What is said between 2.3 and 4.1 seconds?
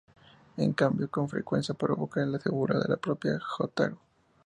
se burla de la propia Hotaru.